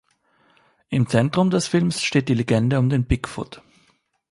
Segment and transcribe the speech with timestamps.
[0.89, 3.61] Im Zentrum des Films steht die Legende um den Bigfoot.